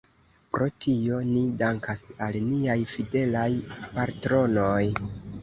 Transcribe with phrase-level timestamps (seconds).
[0.53, 3.45] Pro tio ni dankas al niaj fidelaj
[3.93, 4.83] patronoj.